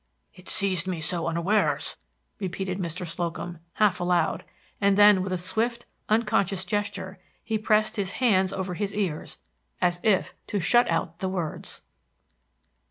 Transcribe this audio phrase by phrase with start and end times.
[0.39, 1.95] "_"It seized me so unawares!"
[2.39, 3.05] repeated Mr.
[3.05, 4.43] Slocum, half aloud;
[4.81, 9.37] and then with a swift, unconscious gesture, he pressed his hands over his ears,
[9.79, 11.83] as if to shut out the words.